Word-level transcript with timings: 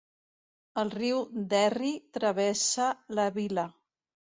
El 0.83 0.93
riu 0.95 1.21
Derry 1.53 1.95
travessa 2.19 2.93
la 3.19 3.33
vila. 3.41 3.73